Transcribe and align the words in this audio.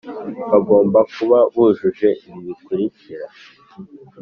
Bagomba 0.51 0.99
kuba 1.13 1.37
bujuje 1.53 2.09
ibi 2.25 2.39
bikurikira 2.47 3.25